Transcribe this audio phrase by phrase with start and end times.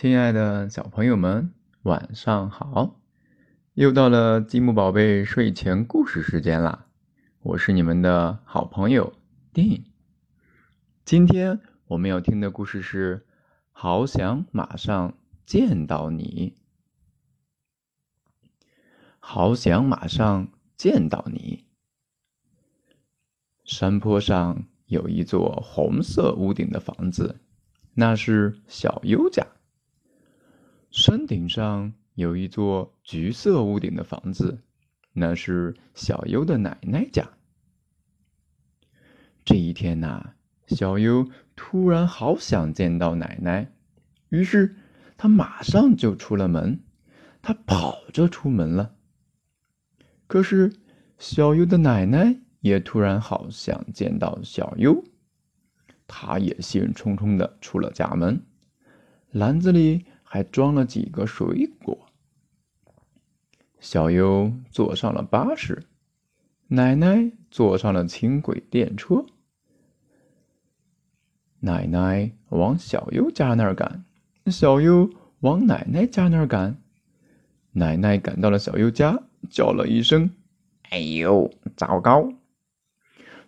[0.00, 1.52] 亲爱的小朋友们，
[1.82, 2.98] 晚上好！
[3.74, 6.86] 又到了积木宝贝睡前故事时间啦，
[7.42, 9.12] 我是你们的好朋友
[9.52, 9.84] 丁。
[11.04, 13.18] 今天我们要听的故事是
[13.72, 16.54] 《好想马上见到你》。
[19.18, 20.48] 好想马上
[20.78, 21.66] 见到你。
[23.66, 27.38] 山坡上有一座红色屋顶的房子，
[27.92, 29.46] 那是小优家。
[30.90, 34.58] 山顶上有一座橘色屋顶的房子，
[35.12, 37.28] 那是小优的奶奶家。
[39.44, 40.34] 这一天呐，
[40.66, 43.72] 小优突然好想见到奶奶，
[44.30, 44.74] 于是
[45.16, 46.80] 他马上就出了门，
[47.40, 48.96] 他跑着出门了。
[50.26, 50.72] 可是，
[51.18, 55.04] 小优的奶奶也突然好想见到小优，
[56.08, 58.42] 她也兴冲冲的出了家门，
[59.30, 62.06] 篮子里还装了几个水果。
[63.80, 65.82] 小优坐上了巴士，
[66.68, 69.26] 奶奶坐上了轻轨电车。
[71.58, 74.04] 奶奶往小优家那儿赶，
[74.46, 76.80] 小优往奶奶家那儿赶。
[77.72, 79.24] 奶奶赶到了小优家。
[79.48, 80.30] 叫了一声
[80.90, 82.30] ：“哎呦，糟糕！”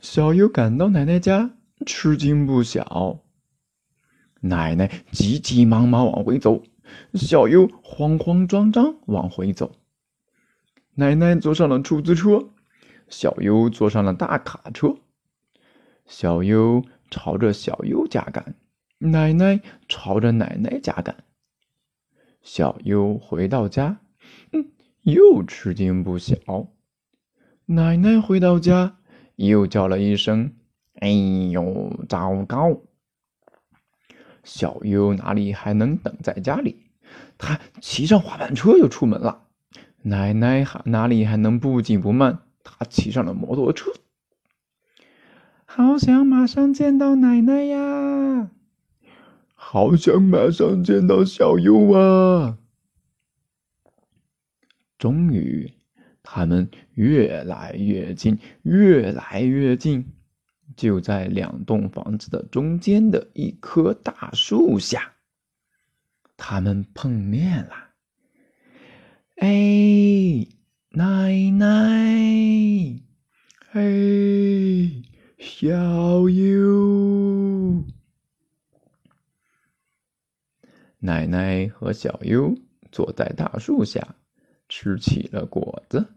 [0.00, 1.50] 小优赶到奶奶家，
[1.84, 3.20] 吃惊不小。
[4.40, 6.62] 奶奶急急忙忙往回走，
[7.14, 9.72] 小优慌慌张张往回走。
[10.94, 12.50] 奶奶坐上了出租车，
[13.08, 14.96] 小优坐上了大卡车。
[16.06, 18.54] 小优朝着小优家赶，
[18.98, 21.24] 奶奶朝着奶奶家赶。
[22.42, 24.00] 小优回到家，
[24.52, 24.66] 嗯。
[25.04, 26.36] 又吃惊不小，
[27.64, 28.98] 奶奶回到家，
[29.36, 30.52] 又叫了一声
[31.00, 32.82] ：“哎呦，糟糕！”
[34.44, 36.76] 小优哪里还能等在家里？
[37.38, 39.46] 他骑上滑板车就出门了。
[40.02, 42.40] 奶奶还哪里还能不紧不慢？
[42.62, 43.90] 他骑上了摩托车。
[45.64, 48.50] 好想马上见到奶奶呀！
[49.54, 52.58] 好想马上见到小优啊！
[54.98, 55.72] 终于，
[56.22, 60.12] 他们越来越近，越来越近，
[60.76, 65.14] 就在两栋房子的中间的一棵大树下，
[66.36, 67.90] 他们碰面了。
[69.36, 70.46] 哎，
[70.90, 73.00] 奶奶！
[73.72, 73.82] 哎，
[75.38, 77.84] 小优！
[80.98, 82.54] 奶奶和小优
[82.92, 84.16] 坐在大树下。
[84.72, 86.14] 吃起了果子。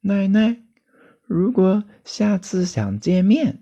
[0.00, 0.65] 奶奶，
[1.26, 3.58] 如果下次想见面，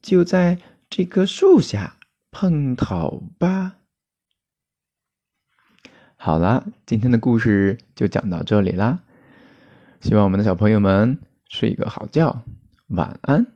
[0.00, 0.58] 就在
[0.88, 1.96] 这棵树下
[2.30, 3.76] 碰头吧。
[6.16, 9.02] 好啦，今天的故事就讲到这里啦。
[10.00, 11.18] 希望我们的小朋友们
[11.48, 12.42] 睡一个好觉，
[12.88, 13.55] 晚安。